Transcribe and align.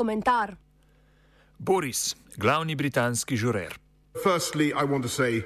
komentar. 0.00 0.56
Boris, 1.58 2.14
glavni 2.38 2.76
britanski 2.76 3.36
žurer. 3.36 3.72
Firstly, 4.22 4.72
I 4.72 4.84
want 4.84 5.02
to 5.02 5.08
say 5.08 5.44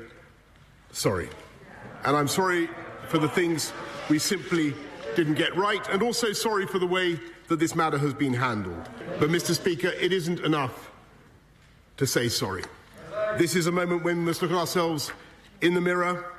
sorry. 0.92 1.28
And 2.04 2.16
I'm 2.16 2.28
sorry 2.28 2.68
for 3.08 3.18
the 3.18 3.28
things 3.28 3.72
we 4.08 4.18
simply 4.18 4.74
didn't 5.16 5.34
get 5.34 5.56
right, 5.56 5.88
and 5.90 6.02
also 6.02 6.32
sorry 6.32 6.66
for 6.66 6.78
the 6.78 6.86
way 6.86 7.18
that 7.48 7.58
this 7.58 7.74
matter 7.74 7.98
has 7.98 8.14
been 8.14 8.34
handled. 8.34 8.88
But, 9.20 9.30
Mr. 9.30 9.54
Speaker, 9.54 9.88
it 9.88 10.12
isn't 10.12 10.40
enough 10.40 10.90
to 11.96 12.06
say 12.06 12.28
sorry. 12.28 12.64
This 13.38 13.56
is 13.56 13.66
a 13.66 13.72
moment 13.72 14.04
when 14.04 14.18
we 14.18 14.24
must 14.24 14.42
look 14.42 14.50
at 14.50 14.56
ourselves 14.56 15.12
in 15.60 15.74
the 15.74 15.80
mirror 15.80 16.32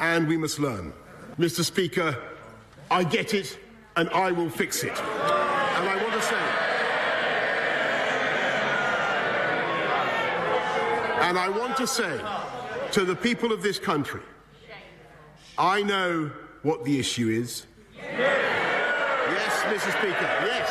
and 0.00 0.28
we 0.28 0.36
must 0.36 0.58
learn. 0.58 0.92
Mr. 1.38 1.64
Speaker, 1.64 2.16
I 2.90 3.04
get 3.04 3.34
it 3.34 3.58
and 3.96 4.08
I 4.10 4.32
will 4.32 4.50
fix 4.50 4.84
it. 4.84 4.98
And 4.98 5.88
I 5.88 6.02
want 6.02 6.14
to 6.14 6.22
say, 6.22 6.75
and 11.26 11.36
I 11.36 11.48
want 11.48 11.76
to 11.78 11.88
say 11.88 12.20
to 12.92 13.04
the 13.04 13.16
people 13.16 13.52
of 13.52 13.60
this 13.60 13.80
country, 13.80 14.20
I 15.58 15.82
know 15.82 16.30
what 16.62 16.84
the 16.84 17.00
issue 17.00 17.28
is. 17.28 17.66
Yes, 17.96 19.64
Mr. 19.64 19.90
Speaker, 19.98 20.30
yes, 20.46 20.70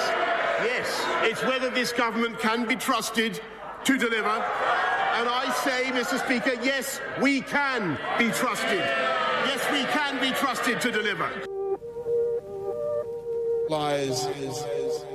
yes. 0.64 1.06
It's 1.30 1.44
whether 1.44 1.70
this 1.70 1.92
government 1.92 2.40
can 2.40 2.66
be 2.66 2.78
trusted 2.78 3.42
to 3.84 3.98
deliver. 3.98 4.30
And 4.30 5.28
I 5.28 5.54
say, 5.66 5.92
Mr. 5.92 6.24
Speaker, 6.24 6.54
yes, 6.64 7.02
we 7.22 7.42
can 7.42 8.00
be 8.18 8.30
trusted. 8.30 8.80
Yes, 8.80 9.70
we 9.74 9.84
can 9.92 10.22
be 10.22 10.32
trusted 10.32 10.80
to 10.80 10.90
deliver. 10.90 11.30
Lies. 13.68 14.26
Don't 14.26 15.15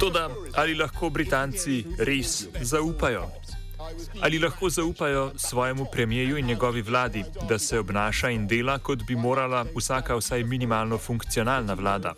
Toda 0.00 0.30
ali 0.54 0.74
lahko 0.74 1.10
Britanci 1.10 1.84
res 1.98 2.46
zaupajo? 2.60 3.30
Ali 4.20 4.38
lahko 4.38 4.68
zaupajo 4.70 5.32
svojemu 5.36 5.86
premijeju 5.92 6.38
in 6.38 6.46
njegovi 6.46 6.82
vladi, 6.82 7.24
da 7.48 7.58
se 7.58 7.78
obnaša 7.78 8.30
in 8.30 8.46
dela, 8.46 8.78
kot 8.78 9.02
bi 9.06 9.16
morala 9.16 9.66
vsaka 9.76 10.16
vsaj 10.16 10.44
minimalno 10.44 10.98
funkcionalna 10.98 11.74
vlada? 11.74 12.14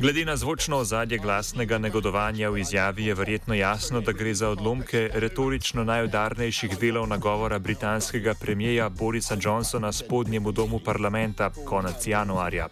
Glede 0.00 0.24
na 0.24 0.36
zvočno 0.36 0.76
ozadje 0.76 1.18
glasnega 1.18 1.78
negodovanja 1.78 2.50
v 2.50 2.58
izjavi 2.58 3.06
je 3.06 3.14
verjetno 3.14 3.54
jasno, 3.54 4.00
da 4.00 4.12
gre 4.12 4.34
za 4.34 4.48
odlomke 4.48 5.10
retorično 5.14 5.84
najudarnejših 5.84 6.78
delov 6.78 7.08
nagovora 7.08 7.58
britanskega 7.58 8.34
premijeja 8.34 8.88
Borisa 8.88 9.36
Johnsona 9.40 9.92
spodnjemu 9.92 10.52
domu 10.52 10.80
parlamenta 10.84 11.50
konec 11.64 12.06
januarja. 12.06 12.68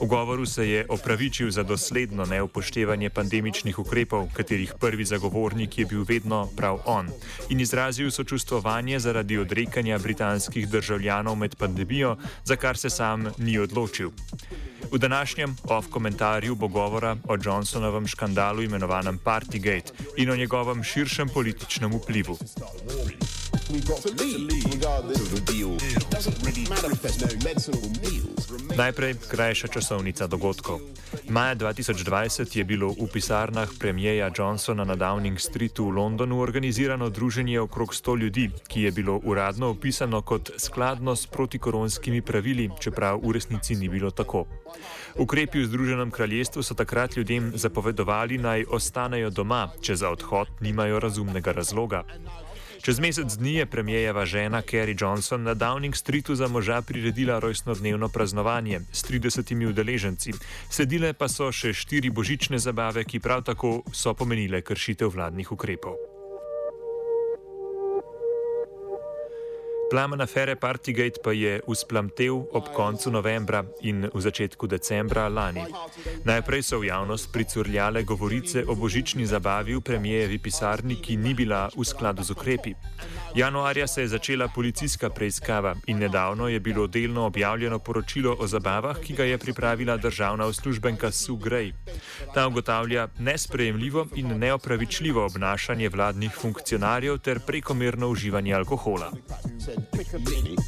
V 0.00 0.06
govoru 0.06 0.46
se 0.46 0.68
je 0.68 0.86
opravičil 0.88 1.50
za 1.50 1.62
dosledno 1.62 2.24
neupoštevanje 2.24 3.10
pandemičnih 3.10 3.78
ukrepov, 3.78 4.28
katerih 4.32 4.72
prvi 4.80 5.04
zagovornik 5.04 5.78
je 5.78 5.86
bil 5.86 6.04
vedno 6.08 6.48
prav 6.56 6.80
on, 6.84 7.08
in 7.48 7.60
izrazil 7.60 8.10
sočustvovanje 8.10 8.98
zaradi 8.98 9.38
odrekanja 9.38 9.98
britanskih 9.98 10.68
državljanov 10.68 11.36
med 11.36 11.56
pandemijo, 11.56 12.16
za 12.44 12.56
kar 12.56 12.76
se 12.76 12.90
sam 12.90 13.28
ni 13.38 13.58
odločil. 13.58 14.10
V 14.92 14.98
današnjem 14.98 15.56
off-komentarju 15.64 16.54
bo 16.54 16.68
govora 16.68 17.16
o 17.28 17.36
Johnsonovem 17.44 18.06
škandalu 18.06 18.62
imenovanem 18.62 19.18
Partygate 19.18 19.92
in 20.16 20.30
o 20.30 20.36
njegovem 20.36 20.82
širšem 20.84 21.28
političnem 21.28 21.92
vplivu. 21.92 22.38
We've 23.70 23.86
got 23.86 24.02
to 24.02 24.10
leave, 24.24 24.64
regardless 24.64 25.20
of 25.22 25.30
the 25.30 25.52
deal. 25.52 25.76
Doesn't 26.10 26.34
really 26.42 26.66
manifest 26.66 27.20
no 27.22 27.28
medicinal 27.46 27.86
meals. 28.02 28.50
Najprej 28.76 29.14
krajša 29.30 29.68
časovnica 29.70 30.26
dogodkov. 30.26 30.80
Maja 31.30 31.54
2020 31.54 32.50
je 32.56 32.64
bilo 32.64 32.90
v 32.90 33.06
pisarnah 33.06 33.70
premijeja 33.78 34.30
Johnsona 34.34 34.84
na 34.84 34.98
Downing 34.98 35.38
Streetu 35.38 35.86
v 35.86 36.02
Londonu 36.02 36.42
organizirano 36.42 37.10
druženje 37.10 37.60
okrog 37.60 37.94
100 37.94 38.18
ljudi, 38.18 38.50
ki 38.68 38.82
je 38.82 38.90
bilo 38.90 39.20
uradno 39.22 39.70
opisano 39.70 40.22
kot 40.22 40.50
skladno 40.58 41.16
s 41.16 41.26
protikoronskimi 41.26 42.22
pravili, 42.22 42.70
čeprav 42.80 43.22
v 43.22 43.32
resnici 43.38 43.76
ni 43.76 43.88
bilo 43.88 44.10
tako. 44.10 44.46
Ukrepi 45.14 45.62
v 45.62 45.66
Združenem 45.66 46.10
kraljestvu 46.10 46.62
so 46.62 46.74
takrat 46.74 47.16
ljudem 47.16 47.52
zapovedovali 47.54 48.38
naj 48.38 48.64
ostanejo 48.70 49.30
doma, 49.30 49.68
če 49.80 49.96
za 49.96 50.10
odhod 50.10 50.48
nimajo 50.60 50.98
razumnega 50.98 51.52
razloga. 51.52 52.02
Čez 52.80 52.96
mesec 52.96 53.28
dni 53.36 53.54
je 53.54 53.66
premijeva 53.66 54.24
žena 54.24 54.62
Kerry 54.62 54.96
Johnson 54.96 55.42
na 55.42 55.54
Downing 55.54 55.92
Streetu 55.94 56.34
za 56.34 56.48
moža 56.48 56.82
priredila 56.82 57.38
rojstnodnevno 57.38 58.08
praznovanje 58.08 58.80
s 58.92 59.04
30 59.04 59.68
udeleženci. 59.68 60.32
Sledile 60.70 61.12
pa 61.12 61.28
so 61.28 61.52
še 61.52 61.74
štiri 61.76 62.10
božične 62.10 62.58
zabave, 62.58 63.04
ki 63.04 63.20
prav 63.20 63.44
tako 63.44 63.82
so 63.92 64.14
pomenile 64.16 64.64
kršitev 64.64 65.12
vladnih 65.12 65.52
ukrepov. 65.52 66.09
Plamen 69.90 70.20
afere 70.20 70.54
Partygate 70.56 71.18
pa 71.24 71.32
je 71.32 71.60
usplamtev 71.66 72.34
ob 72.52 72.68
koncu 72.74 73.10
novembra 73.10 73.64
in 73.82 74.06
v 74.14 74.20
začetku 74.22 74.66
decembra 74.66 75.28
lani. 75.28 75.64
Najprej 76.24 76.62
so 76.62 76.78
v 76.78 76.86
javnost 76.86 77.32
pricurljale 77.32 78.04
govorice 78.06 78.62
o 78.62 78.74
božični 78.74 79.26
zabavi 79.26 79.74
v 79.74 79.80
premijevi 79.80 80.38
pisarni, 80.38 80.94
ki 81.02 81.16
ni 81.16 81.34
bila 81.34 81.66
v 81.74 81.84
skladu 81.84 82.22
z 82.22 82.30
ukrepi. 82.30 82.74
Januarja 83.34 83.86
se 83.86 84.02
je 84.02 84.08
začela 84.08 84.48
policijska 84.48 85.10
preiskava 85.10 85.74
in 85.86 85.98
nedavno 85.98 86.48
je 86.48 86.60
bilo 86.60 86.86
delno 86.86 87.26
objavljeno 87.26 87.78
poročilo 87.78 88.36
o 88.38 88.46
zabavah, 88.46 88.98
ki 88.98 89.14
ga 89.14 89.24
je 89.24 89.38
pripravila 89.38 89.96
državna 89.96 90.46
uslužbenka 90.46 91.10
Sue 91.10 91.36
Gray. 91.36 91.72
Ta 92.34 92.46
ugotavlja 92.46 93.08
nesprejemljivo 93.18 94.06
in 94.14 94.38
neopravičljivo 94.38 95.24
obnašanje 95.26 95.88
vladnih 95.88 96.30
funkcionarjev 96.30 97.18
ter 97.18 97.40
prekomerno 97.46 98.08
uživanje 98.08 98.54
alkohola. 98.54 99.10
Pick 99.66 100.14
a 100.14 100.18
minute, 100.20 100.58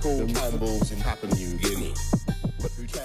call 0.00 0.26
Campbell's 0.26 0.90
in 0.92 1.00
Papua 1.00 1.30
New 1.34 1.58
Guinea. 1.58 1.92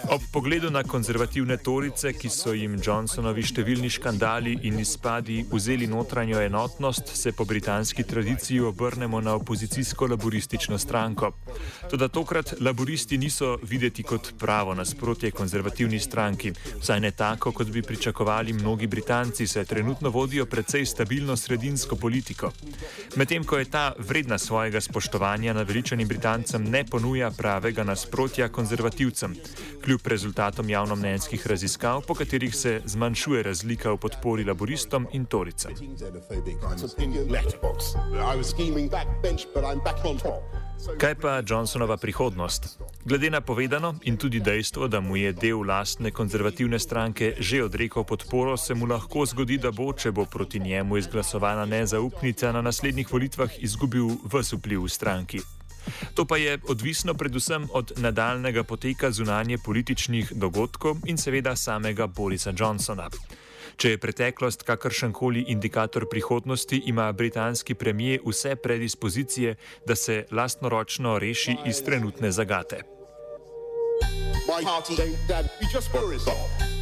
Ob 0.10 0.22
pogledu 0.32 0.70
na 0.72 0.84
konzervativne 0.84 1.58
torice, 1.58 2.14
ki 2.14 2.30
so 2.30 2.54
jim 2.54 2.76
Johnsonovi 2.82 3.44
številni 3.46 3.90
škandali 3.90 4.54
in 4.68 4.80
izpadi 4.82 5.42
vzeli 5.52 5.88
notranjo 5.88 6.42
enotnost, 6.44 7.12
se 7.16 7.32
po 7.32 7.46
britanski 7.46 8.04
tradiciji 8.04 8.60
obrnemo 8.60 9.22
na 9.22 9.36
opozicijsko 9.36 10.08
laboristično 10.12 10.78
stranko. 10.78 11.32
Toda 11.92 12.08
tokrat 12.08 12.56
laboristi 12.62 13.18
niso 13.18 13.56
videti 13.64 14.04
kot 14.04 14.34
pravo 14.40 14.74
nasprotje 14.76 15.32
konzervativni 15.32 16.00
stranki, 16.00 16.54
vsaj 16.82 17.00
ne 17.00 17.12
tako, 17.12 17.52
kot 17.52 17.72
bi 17.72 17.82
pričakovali 17.82 18.54
mnogi 18.54 18.88
Britanci, 18.88 19.48
saj 19.48 19.66
trenutno 19.66 20.10
vodijo 20.10 20.46
precej 20.46 20.86
stabilno 20.86 21.38
sredinsko 21.38 21.96
politiko. 21.96 22.52
Medtem 23.16 23.44
ko 23.44 23.58
je 23.58 23.70
ta 23.72 23.94
vredna 24.00 24.38
svojega 24.38 24.82
spoštovanja, 24.82 25.54
naveličanim 25.54 26.08
Britancem 26.08 26.70
ne 26.70 26.86
ponuja 26.86 27.32
pravega 27.32 27.84
nasprotja 27.84 28.50
konzervativcem 28.50 29.36
kljub 29.86 30.08
rezultatom 30.08 30.70
javnomnenjskih 30.70 31.48
raziskav, 31.48 32.02
po 32.08 32.14
katerih 32.14 32.56
se 32.56 32.82
zmanjšuje 32.86 33.44
razlika 33.44 33.92
v 33.92 33.98
podpori 33.98 34.44
laboristom 34.44 35.08
in 35.12 35.26
toricam. 35.26 35.72
Kaj 40.98 41.16
pa 41.16 41.42
Johnsonova 41.48 41.98
prihodnost? 41.98 42.80
Glede 43.06 43.30
na 43.30 43.42
povedano 43.42 43.96
in 44.04 44.18
tudi 44.18 44.40
dejstvo, 44.40 44.88
da 44.88 45.00
mu 45.00 45.16
je 45.16 45.34
del 45.34 45.64
lastne 45.68 46.12
konzervativne 46.12 46.80
stranke 46.80 47.36
že 47.40 47.64
odrekel 47.64 48.04
podporo, 48.04 48.58
se 48.58 48.74
mu 48.74 48.86
lahko 48.86 49.26
zgodi, 49.26 49.58
da 49.58 49.72
bo, 49.72 49.94
če 49.94 50.12
bo 50.12 50.26
proti 50.26 50.60
njemu 50.60 50.98
izglasovana 50.98 51.66
nezaupnica, 51.66 52.52
na 52.52 52.62
naslednjih 52.62 53.14
volitvah 53.14 53.60
izgubil 53.60 54.18
vse 54.34 54.56
vpliv 54.56 54.84
v 54.84 54.90
stranki. 54.90 55.55
To 56.14 56.26
pa 56.26 56.38
je 56.38 56.60
odvisno 56.68 57.14
predvsem 57.14 57.68
od 57.74 57.92
nadaljnega 57.98 58.64
poteka 58.64 59.12
zunanje 59.12 59.58
političnih 59.58 60.34
dogodkov 60.36 60.98
in 61.06 61.18
seveda 61.18 61.56
samega 61.56 62.08
Borisa 62.08 62.54
Johnsona. 62.58 63.10
Če 63.78 63.90
je 63.90 63.98
preteklost 63.98 64.64
kakršenkoli 64.64 65.46
indikator 65.48 66.06
prihodnosti, 66.10 66.82
ima 66.86 67.12
britanski 67.12 67.74
premijer 67.74 68.20
vse 68.26 68.56
predispozicije, 68.56 69.56
da 69.88 69.96
se 69.96 70.26
lastnoročno 70.32 71.20
reši 71.20 71.58
iz 71.66 71.84
trenutne 71.84 72.32
zagate. 72.32 72.84
My 74.48 74.64
party 74.64 74.96
don't 74.96 75.28
dad. 75.28 76.75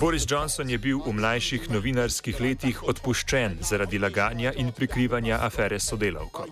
Boris 0.00 0.24
Johnson 0.28 0.70
je 0.70 0.78
bil 0.78 0.98
v 1.04 1.12
mlajših 1.12 1.68
novinarskih 1.70 2.40
letih 2.40 2.80
odpuščen 2.82 3.58
zaradi 3.60 3.98
laganja 3.98 4.52
in 4.56 4.70
prikrivanja 4.72 5.38
afere 5.44 5.80
sodelavko. 5.80 6.46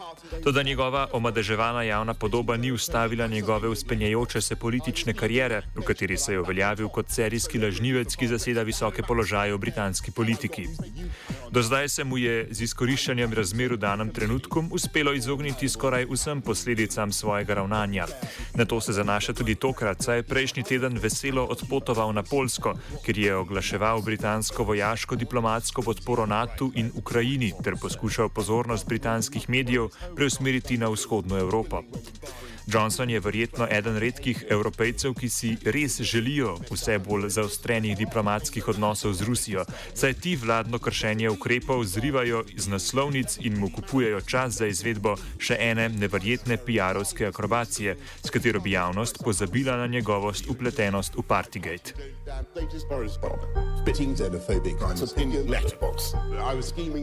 Toda 0.44 0.62
njegova 0.62 1.06
omadeževana 1.12 1.82
javna 1.82 2.14
podoba 2.14 2.56
ni 2.56 2.72
ustavila 2.72 3.26
njegove 3.26 3.68
uspenjajoče 3.68 4.40
se 4.40 4.56
politične 4.56 5.14
karijere, 5.14 5.62
v 5.74 5.82
kateri 5.82 6.16
se 6.16 6.32
je 6.32 6.40
uveljavil 6.40 6.88
kot 6.88 7.08
serijski 7.10 7.58
lažnivec, 7.58 8.16
ki 8.16 8.28
zaseda 8.28 8.62
visoke 8.62 9.02
položaje 9.02 9.54
v 9.54 9.58
britanski 9.58 10.10
politiki. 10.10 10.68
Do 11.50 11.62
zdaj 11.62 11.88
se 11.88 12.04
mu 12.04 12.18
je 12.18 12.48
z 12.50 12.62
izkoriščanjem 12.62 13.32
razmer 13.32 13.72
v 13.72 13.80
danem 13.80 14.10
trenutku 14.12 14.64
uspelo 14.70 15.12
izogniti 15.12 15.68
skoraj 15.68 16.04
vsem 16.10 16.42
posledicam 16.42 17.12
svojega 17.12 17.54
ravnanja. 17.54 18.06
Na 18.54 18.64
to 18.64 18.80
se 18.80 18.92
zanaša 18.92 19.32
tudi 19.32 19.54
tokrat, 19.54 20.02
saj 20.02 20.16
je 20.16 20.22
prejšnji 20.22 20.62
teden 20.62 20.98
veselo 20.98 21.46
odpotoval 21.86 22.12
na 22.18 22.22
Polsko, 22.26 22.74
kjer 23.06 23.18
je 23.18 23.36
oglaševal 23.36 24.02
britansko 24.02 24.64
vojaško 24.64 25.14
diplomatsko 25.16 25.82
podporo 25.82 26.26
NATO 26.26 26.70
in 26.74 26.90
Ukrajini 26.98 27.52
ter 27.62 27.76
poskušal 27.78 28.28
pozornost 28.28 28.86
britanskih 28.86 29.46
medijev 29.48 29.86
preusmeriti 30.16 30.78
na 30.78 30.88
vzhodno 30.90 31.38
Evropo. 31.38 31.82
Johnson 32.66 33.10
je 33.10 33.20
verjetno 33.20 33.66
eden 33.70 33.96
redkih 33.96 34.44
evropejcev, 34.50 35.12
ki 35.14 35.28
si 35.30 35.52
res 35.64 36.00
želijo 36.02 36.56
vse 36.70 36.98
bolj 36.98 37.28
zaostrenih 37.30 37.94
diplomatskih 37.98 38.68
odnosov 38.68 39.12
z 39.14 39.22
Rusijo, 39.22 39.64
saj 39.94 40.12
ti 40.12 40.36
vladno 40.36 40.78
kršenje 40.78 41.30
ukrepov 41.30 41.84
zrivajo 41.84 42.42
iz 42.48 42.66
naslovnic 42.66 43.38
in 43.40 43.58
mu 43.58 43.70
kupujejo 43.70 44.20
čas 44.20 44.58
za 44.58 44.66
izvedbo 44.66 45.14
še 45.38 45.56
ene 45.60 45.88
neverjetne 45.88 46.56
PR-ovske 46.56 47.28
akrobacije, 47.28 47.96
s 48.24 48.30
katero 48.30 48.60
bi 48.60 48.74
javnost 48.74 49.22
pozabila 49.24 49.76
na 49.76 49.86
njegovost 49.86 50.50
upletenost 50.50 51.14
v 51.14 51.22
Partygate. 51.22 51.94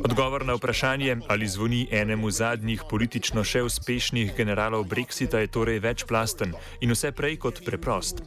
Odgovor 0.04 0.46
na 0.46 0.54
vprašanje, 0.54 1.18
ali 1.28 1.48
zvoni 1.48 1.88
enemu 1.92 2.32
zadnjih 2.32 2.84
politično 2.90 3.44
še 3.44 3.64
uspešnih 3.64 4.36
generalov 4.36 4.84
Brexita, 4.84 5.40
je 5.40 5.53
torej 5.54 5.80
večplasten 5.80 6.54
in 6.82 6.92
vse 6.92 7.12
prej 7.14 7.38
kot 7.38 7.62
preprost. 7.66 8.24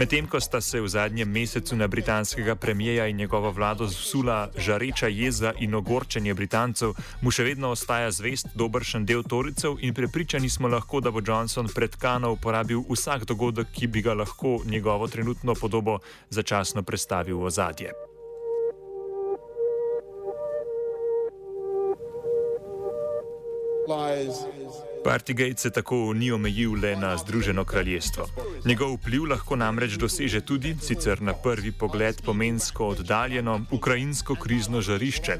Medtem 0.00 0.26
ko 0.26 0.40
sta 0.40 0.60
se 0.60 0.80
v 0.80 0.88
zadnjem 0.88 1.28
mesecu 1.28 1.76
na 1.76 1.88
britanskega 1.88 2.54
premijeja 2.56 3.06
in 3.06 3.16
njegovo 3.16 3.50
vlado 3.52 3.88
zsula 3.88 4.50
žareča 4.56 5.08
jeza 5.08 5.52
in 5.58 5.74
ogorčenje 5.74 6.34
Britancev, 6.34 6.94
mu 7.20 7.30
še 7.30 7.44
vedno 7.44 7.70
ostaja 7.76 8.10
zvest 8.10 8.54
dobršen 8.54 9.04
del 9.06 9.22
Toricev 9.22 9.76
in 9.80 9.94
prepričani 9.94 10.48
smo 10.50 10.68
lahko, 10.68 11.00
da 11.00 11.10
bo 11.10 11.20
Johnson 11.26 11.68
pred 11.74 11.96
Kano 11.96 12.32
uporabil 12.32 12.80
vsak 12.88 13.28
dogodek, 13.28 13.68
ki 13.72 13.86
bi 13.86 14.02
ga 14.02 14.14
lahko 14.14 14.60
njegovo 14.64 15.08
trenutno 15.08 15.54
podobo 15.54 15.98
začasno 16.30 16.82
prestavil 16.82 17.38
v 17.38 17.50
ozadje. 17.52 17.92
Lies. 23.90 24.59
Partygate 25.04 25.56
se 25.56 25.70
tako 25.70 26.12
ni 26.14 26.32
omejil 26.32 26.72
le 26.82 26.96
na 26.96 27.16
Združeno 27.16 27.64
kraljestvo. 27.64 28.26
Njegov 28.64 28.94
vpliv 28.94 29.24
lahko 29.24 29.56
namreč 29.56 29.92
doseže 29.92 30.40
tudi, 30.40 30.76
sicer 30.82 31.22
na 31.22 31.32
prvi 31.34 31.72
pogled 31.72 32.22
pomensko 32.24 32.86
oddaljeno, 32.86 33.60
ukrajinsko 33.70 34.34
krizno 34.34 34.80
žarišče. 34.80 35.38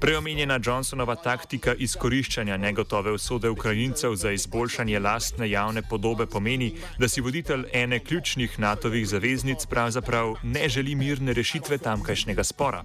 Preomenjena 0.00 0.58
Johnsonova 0.66 1.14
taktika 1.14 1.74
izkoriščanja 1.74 2.56
negotove 2.56 3.12
usode 3.12 3.50
Ukrajincev 3.50 4.14
za 4.14 4.32
izboljšanje 4.32 4.98
lastne 4.98 5.50
javne 5.50 5.82
podobe 5.82 6.26
pomeni, 6.26 6.74
da 6.98 7.08
si 7.08 7.20
voditelj 7.20 7.64
ene 7.72 7.98
ključnih 7.98 8.58
NATO-vih 8.58 9.08
zaveznic 9.08 9.66
pravzaprav 9.66 10.34
ne 10.42 10.68
želi 10.68 10.94
mirne 10.94 11.32
rešitve 11.32 11.78
tamkajšnjega 11.78 12.44
spora. 12.44 12.84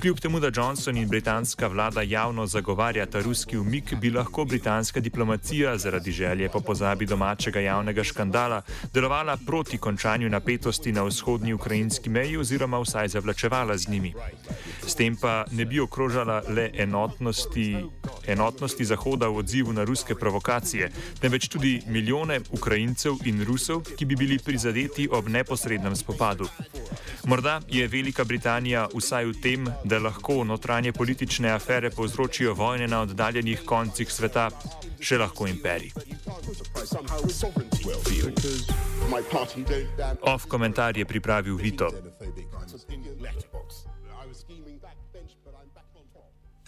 Kljub 0.00 0.20
temu, 0.20 0.40
da 0.40 0.50
Johnson 0.56 0.96
in 0.96 1.08
britanska 1.08 1.68
vlada 1.68 2.02
javno 2.02 2.46
zagovarjata 2.46 3.20
ruski 3.20 3.58
umik, 3.58 3.94
bi 3.94 4.10
lahko 4.10 4.44
britanska 4.44 5.00
diplomacija 5.00 5.78
zaradi 5.78 6.12
želje 6.12 6.48
po 6.48 6.60
pozabi 6.60 7.06
domačega 7.06 7.60
javnega 7.60 8.04
škandala 8.04 8.62
delovala 8.94 9.38
proti 9.46 9.78
končanju 9.78 10.28
napetosti 10.28 10.92
na 10.92 11.02
vzhodnji 11.02 11.52
ukrajinski 11.54 12.10
meji 12.10 12.36
oziroma 12.36 12.78
vsaj 12.80 13.08
zavlačevala 13.08 13.76
z 13.76 13.88
njimi. 13.88 14.14
S 14.86 14.94
tem 14.94 15.16
pa 15.16 15.44
ne 15.50 15.64
bi 15.64 15.80
okrožala 15.80 16.42
le 16.48 16.70
enotnosti, 16.74 17.76
enotnosti 18.26 18.84
Zahoda 18.84 19.28
v 19.28 19.36
odzivu 19.36 19.72
na 19.72 19.84
ruske 19.84 20.14
provokacije, 20.14 20.90
temveč 21.20 21.48
tudi 21.48 21.82
milijone 21.86 22.40
Ukrajincev 22.50 23.14
in 23.24 23.44
Rusov, 23.44 23.82
ki 23.96 24.04
bi 24.04 24.16
bili 24.16 24.38
prizadeti 24.38 25.08
ob 25.12 25.28
neposrednem 25.28 25.96
spopadu. 25.96 26.48
Morda 27.24 27.60
je 27.68 27.88
Velika 27.88 28.24
Britanija 28.24 28.88
vsaj 28.94 29.24
v 29.24 29.34
tem, 29.42 29.66
da 29.84 29.98
lahko 29.98 30.44
notranje 30.44 30.92
politične 30.92 31.50
afere 31.50 31.90
povzročijo 31.90 32.54
vojne 32.54 32.88
na 32.88 33.02
oddaljenih 33.02 33.62
koncih 33.66 34.12
sveta, 34.12 34.50
še 35.00 35.18
lahko 35.18 35.46
imperij. 35.46 35.92
Off 40.22 40.46
komentar 40.48 40.98
je 40.98 41.04
pripravil 41.04 41.56
Vito. 41.56 41.90